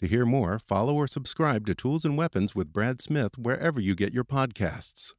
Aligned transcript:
To 0.00 0.06
hear 0.06 0.26
more, 0.26 0.58
follow 0.58 0.94
or 0.94 1.06
subscribe 1.06 1.66
to 1.66 1.74
Tools 1.74 2.04
and 2.04 2.18
Weapons 2.18 2.54
with 2.54 2.70
Brad 2.70 3.00
Smith 3.00 3.38
wherever 3.38 3.80
you 3.80 3.94
get 3.94 4.12
your 4.12 4.24
podcasts. 4.24 5.14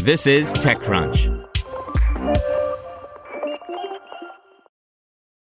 This 0.00 0.26
is 0.26 0.50
TechCrunch. 0.54 1.44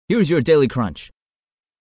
Here's 0.08 0.30
your 0.32 0.42
Daily 0.42 0.68
Crunch. 0.68 1.12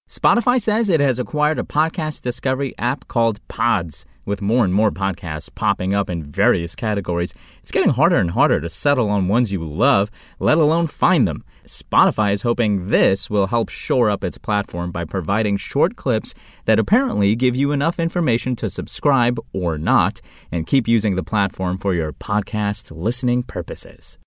Spotify 0.08 0.58
says 0.58 0.88
it 0.88 1.00
has 1.00 1.18
acquired 1.18 1.58
a 1.58 1.62
podcast 1.62 2.22
discovery 2.22 2.72
app 2.78 3.06
called 3.08 3.46
Podz. 3.48 4.06
With 4.24 4.40
more 4.40 4.64
and 4.64 4.72
more 4.72 4.90
podcasts 4.90 5.54
popping 5.54 5.92
up 5.92 6.08
in 6.08 6.22
various 6.22 6.74
categories, 6.74 7.34
it's 7.60 7.70
getting 7.70 7.90
harder 7.90 8.16
and 8.16 8.30
harder 8.30 8.58
to 8.58 8.70
settle 8.70 9.10
on 9.10 9.28
ones 9.28 9.52
you 9.52 9.62
love, 9.62 10.10
let 10.38 10.56
alone 10.56 10.86
find 10.86 11.28
them. 11.28 11.44
Spotify 11.66 12.32
is 12.32 12.40
hoping 12.40 12.86
this 12.86 13.28
will 13.28 13.48
help 13.48 13.68
shore 13.68 14.08
up 14.08 14.24
its 14.24 14.38
platform 14.38 14.92
by 14.92 15.04
providing 15.04 15.58
short 15.58 15.96
clips 15.96 16.34
that 16.64 16.78
apparently 16.78 17.36
give 17.36 17.54
you 17.54 17.70
enough 17.70 18.00
information 18.00 18.56
to 18.56 18.70
subscribe 18.70 19.38
or 19.52 19.76
not 19.76 20.22
and 20.50 20.66
keep 20.66 20.88
using 20.88 21.16
the 21.16 21.22
platform 21.22 21.76
for 21.76 21.92
your 21.92 22.14
podcast 22.14 22.90
listening 22.96 23.42
purposes. 23.42 24.18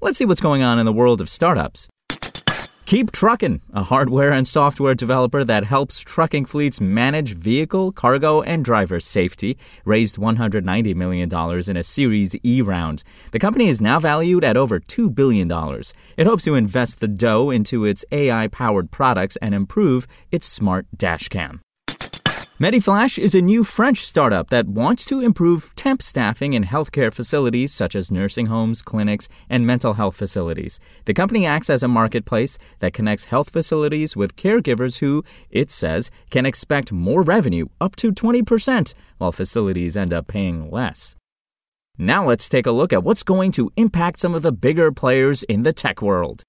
Let's 0.00 0.16
see 0.16 0.24
what's 0.24 0.40
going 0.40 0.62
on 0.62 0.78
in 0.78 0.86
the 0.86 0.94
world 0.94 1.20
of 1.20 1.28
startups. 1.28 1.90
Keep 2.86 3.12
Truckin', 3.12 3.62
a 3.72 3.82
hardware 3.82 4.30
and 4.30 4.46
software 4.46 4.94
developer 4.94 5.42
that 5.42 5.64
helps 5.64 6.00
trucking 6.00 6.44
fleets 6.44 6.82
manage 6.82 7.32
vehicle, 7.34 7.92
cargo, 7.92 8.42
and 8.42 8.62
driver 8.62 9.00
safety, 9.00 9.56
raised 9.86 10.16
$190 10.16 10.94
million 10.94 11.30
in 11.66 11.76
a 11.78 11.82
Series 11.82 12.36
E 12.44 12.60
round. 12.60 13.02
The 13.32 13.38
company 13.38 13.68
is 13.68 13.80
now 13.80 14.00
valued 14.00 14.44
at 14.44 14.58
over 14.58 14.80
$2 14.80 15.14
billion. 15.14 15.50
It 16.18 16.26
hopes 16.26 16.44
to 16.44 16.56
invest 16.56 17.00
the 17.00 17.08
dough 17.08 17.48
into 17.48 17.86
its 17.86 18.04
AI 18.12 18.48
powered 18.48 18.90
products 18.90 19.36
and 19.36 19.54
improve 19.54 20.06
its 20.30 20.46
smart 20.46 20.86
dashcam. 20.94 21.60
Mediflash 22.60 23.18
is 23.18 23.34
a 23.34 23.42
new 23.42 23.64
French 23.64 23.98
startup 23.98 24.48
that 24.50 24.68
wants 24.68 25.04
to 25.04 25.18
improve 25.18 25.74
temp 25.74 26.00
staffing 26.00 26.52
in 26.52 26.62
healthcare 26.62 27.12
facilities 27.12 27.74
such 27.74 27.96
as 27.96 28.12
nursing 28.12 28.46
homes, 28.46 28.80
clinics, 28.80 29.28
and 29.50 29.66
mental 29.66 29.94
health 29.94 30.14
facilities. 30.14 30.78
The 31.06 31.14
company 31.14 31.46
acts 31.46 31.68
as 31.68 31.82
a 31.82 31.88
marketplace 31.88 32.56
that 32.78 32.92
connects 32.92 33.24
health 33.24 33.50
facilities 33.50 34.16
with 34.16 34.36
caregivers 34.36 35.00
who, 35.00 35.24
it 35.50 35.72
says, 35.72 36.12
can 36.30 36.46
expect 36.46 36.92
more 36.92 37.22
revenue, 37.22 37.66
up 37.80 37.96
to 37.96 38.12
20%, 38.12 38.94
while 39.18 39.32
facilities 39.32 39.96
end 39.96 40.12
up 40.12 40.28
paying 40.28 40.70
less. 40.70 41.16
Now 41.98 42.24
let's 42.24 42.48
take 42.48 42.66
a 42.66 42.70
look 42.70 42.92
at 42.92 43.02
what's 43.02 43.24
going 43.24 43.50
to 43.52 43.72
impact 43.76 44.20
some 44.20 44.32
of 44.32 44.42
the 44.42 44.52
bigger 44.52 44.92
players 44.92 45.42
in 45.42 45.64
the 45.64 45.72
tech 45.72 46.00
world. 46.00 46.44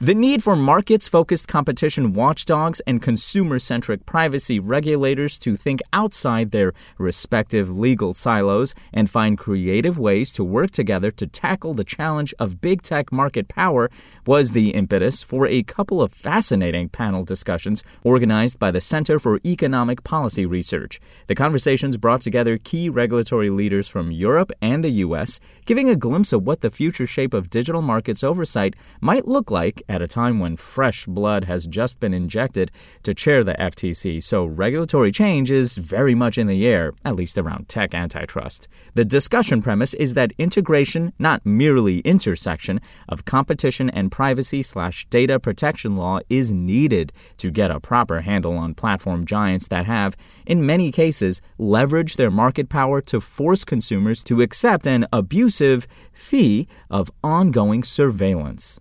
The 0.00 0.12
need 0.12 0.42
for 0.42 0.56
markets 0.56 1.06
focused 1.06 1.46
competition 1.46 2.14
watchdogs 2.14 2.80
and 2.80 3.00
consumer 3.00 3.60
centric 3.60 4.04
privacy 4.04 4.58
regulators 4.58 5.38
to 5.38 5.54
think 5.54 5.80
outside 5.92 6.50
their 6.50 6.72
respective 6.98 7.78
legal 7.78 8.12
silos 8.12 8.74
and 8.92 9.08
find 9.08 9.38
creative 9.38 9.96
ways 9.96 10.32
to 10.32 10.42
work 10.42 10.72
together 10.72 11.12
to 11.12 11.28
tackle 11.28 11.74
the 11.74 11.84
challenge 11.84 12.34
of 12.40 12.60
big 12.60 12.82
tech 12.82 13.12
market 13.12 13.46
power 13.46 13.88
was 14.26 14.50
the 14.50 14.70
impetus 14.70 15.22
for 15.22 15.46
a 15.46 15.62
couple 15.62 16.02
of 16.02 16.12
fascinating 16.12 16.88
panel 16.88 17.22
discussions 17.22 17.84
organized 18.02 18.58
by 18.58 18.72
the 18.72 18.80
Center 18.80 19.20
for 19.20 19.38
Economic 19.46 20.02
Policy 20.02 20.44
Research. 20.44 20.98
The 21.28 21.36
conversations 21.36 21.98
brought 21.98 22.20
together 22.20 22.58
key 22.58 22.88
regulatory 22.88 23.48
leaders 23.48 23.86
from 23.86 24.10
Europe 24.10 24.50
and 24.60 24.82
the 24.82 24.90
U.S., 24.90 25.38
giving 25.66 25.88
a 25.88 25.96
glimpse 25.96 26.32
of 26.32 26.42
what 26.42 26.62
the 26.62 26.70
future 26.70 27.06
shape 27.06 27.32
of 27.32 27.48
digital 27.48 27.80
markets 27.80 28.24
oversight 28.24 28.74
might 29.00 29.28
look 29.28 29.52
like 29.52 29.83
at 29.88 30.02
a 30.02 30.08
time 30.08 30.40
when 30.40 30.56
fresh 30.56 31.06
blood 31.06 31.44
has 31.44 31.66
just 31.66 32.00
been 32.00 32.14
injected 32.14 32.70
to 33.02 33.14
chair 33.14 33.44
the 33.44 33.54
FTC, 33.54 34.22
so 34.22 34.44
regulatory 34.44 35.12
change 35.12 35.50
is 35.50 35.76
very 35.76 36.14
much 36.14 36.38
in 36.38 36.46
the 36.46 36.66
air, 36.66 36.92
at 37.04 37.16
least 37.16 37.38
around 37.38 37.68
tech 37.68 37.94
antitrust. 37.94 38.68
The 38.94 39.04
discussion 39.04 39.62
premise 39.62 39.94
is 39.94 40.14
that 40.14 40.32
integration, 40.38 41.12
not 41.18 41.44
merely 41.44 41.98
intersection, 42.00 42.80
of 43.08 43.24
competition 43.24 43.90
and 43.90 44.10
privacy 44.10 44.62
slash 44.62 45.06
data 45.06 45.38
protection 45.38 45.96
law 45.96 46.20
is 46.28 46.52
needed 46.52 47.12
to 47.38 47.50
get 47.50 47.70
a 47.70 47.80
proper 47.80 48.20
handle 48.20 48.56
on 48.56 48.74
platform 48.74 49.24
giants 49.24 49.68
that 49.68 49.86
have, 49.86 50.16
in 50.46 50.66
many 50.66 50.90
cases, 50.90 51.40
leveraged 51.58 52.16
their 52.16 52.30
market 52.30 52.68
power 52.68 53.00
to 53.00 53.20
force 53.20 53.64
consumers 53.64 54.22
to 54.24 54.42
accept 54.42 54.86
an 54.86 55.06
abusive 55.12 55.86
fee 56.12 56.66
of 56.90 57.10
ongoing 57.22 57.82
surveillance. 57.82 58.80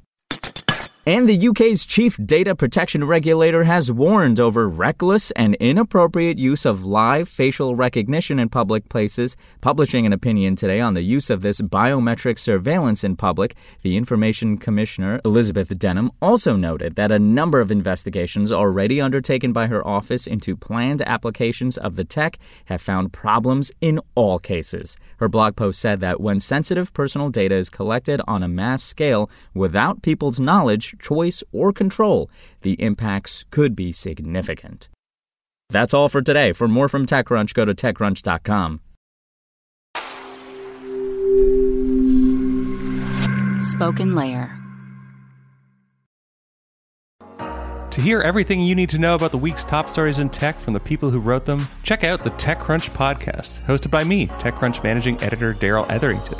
And 1.05 1.27
the 1.27 1.49
UK's 1.49 1.85
chief 1.85 2.17
data 2.25 2.55
protection 2.55 3.03
regulator 3.03 3.65
has 3.65 3.91
warned 3.91 4.39
over 4.39 4.69
reckless 4.69 5.31
and 5.31 5.55
inappropriate 5.55 6.37
use 6.37 6.65
of 6.65 6.85
live 6.85 7.27
facial 7.27 7.75
recognition 7.75 8.39
in 8.39 8.47
public 8.47 8.87
places. 8.87 9.35
Publishing 9.59 10.05
an 10.05 10.13
opinion 10.13 10.55
today 10.55 10.79
on 10.79 10.93
the 10.93 11.01
use 11.01 11.29
of 11.29 11.41
this 11.41 11.59
biometric 11.59 12.39
surveillance 12.39 13.03
in 13.03 13.17
public, 13.17 13.53
the 13.81 13.97
Information 13.97 14.57
Commissioner, 14.57 15.19
Elizabeth 15.25 15.77
Denham, 15.77 16.09
also 16.21 16.55
noted 16.55 16.95
that 16.95 17.11
a 17.11 17.19
number 17.19 17.59
of 17.59 17.69
investigations 17.69 18.53
already 18.53 19.01
undertaken 19.01 19.51
by 19.51 19.67
her 19.67 19.85
office 19.85 20.25
into 20.25 20.55
planned 20.55 21.01
applications 21.01 21.77
of 21.77 21.97
the 21.97 22.05
tech 22.05 22.37
have 22.67 22.81
found 22.81 23.11
problems 23.11 23.73
in 23.81 23.99
all 24.15 24.39
cases. 24.39 24.95
Her 25.17 25.27
blog 25.27 25.57
post 25.57 25.81
said 25.81 25.99
that 25.99 26.21
when 26.21 26.39
sensitive 26.39 26.93
personal 26.93 27.29
data 27.29 27.55
is 27.55 27.69
collected 27.69 28.21
on 28.25 28.41
a 28.41 28.47
mass 28.47 28.83
scale 28.83 29.29
without 29.53 30.01
people's 30.01 30.39
knowledge, 30.39 30.92
choice, 30.99 31.43
or 31.51 31.73
control, 31.73 32.29
the 32.61 32.73
impacts 32.73 33.45
could 33.49 33.75
be 33.75 33.91
significant. 33.91 34.89
That's 35.69 35.93
all 35.93 36.09
for 36.09 36.21
today. 36.21 36.53
For 36.53 36.67
more 36.67 36.87
from 36.87 37.05
TechCrunch, 37.05 37.53
go 37.53 37.65
to 37.65 37.73
TechCrunch.com. 37.73 38.81
Spoken 43.59 44.13
Layer. 44.15 44.59
To 47.93 48.01
hear 48.01 48.21
everything 48.21 48.59
you 48.61 48.73
need 48.73 48.89
to 48.89 48.97
know 48.97 49.13
about 49.13 49.29
the 49.29 49.37
week's 49.37 49.63
top 49.63 49.87
stories 49.87 50.17
in 50.17 50.31
tech 50.31 50.57
from 50.57 50.73
the 50.73 50.79
people 50.79 51.11
who 51.11 51.19
wrote 51.19 51.45
them, 51.45 51.67
check 51.83 52.03
out 52.03 52.23
the 52.23 52.31
TechCrunch 52.31 52.89
podcast, 52.89 53.61
hosted 53.65 53.91
by 53.91 54.03
me, 54.03 54.27
TechCrunch 54.27 54.83
managing 54.83 55.21
editor 55.21 55.53
Darrell 55.53 55.85
Etherington. 55.89 56.39